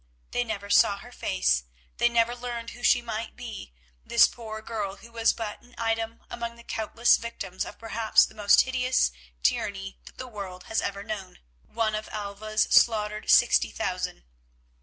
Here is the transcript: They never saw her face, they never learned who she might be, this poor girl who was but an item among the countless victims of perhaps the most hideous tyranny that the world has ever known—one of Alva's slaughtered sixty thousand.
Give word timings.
They 0.31 0.43
never 0.43 0.71
saw 0.71 0.97
her 0.97 1.11
face, 1.11 1.65
they 1.97 2.09
never 2.09 2.35
learned 2.35 2.71
who 2.71 2.81
she 2.81 3.03
might 3.03 3.35
be, 3.35 3.71
this 4.03 4.27
poor 4.27 4.59
girl 4.63 4.95
who 4.95 5.11
was 5.11 5.31
but 5.31 5.61
an 5.61 5.75
item 5.77 6.21
among 6.27 6.55
the 6.55 6.63
countless 6.63 7.17
victims 7.17 7.65
of 7.65 7.77
perhaps 7.77 8.25
the 8.25 8.33
most 8.33 8.61
hideous 8.61 9.11
tyranny 9.43 9.99
that 10.05 10.17
the 10.17 10.25
world 10.27 10.63
has 10.63 10.81
ever 10.81 11.03
known—one 11.03 11.93
of 11.93 12.09
Alva's 12.09 12.63
slaughtered 12.63 13.29
sixty 13.29 13.69
thousand. 13.69 14.23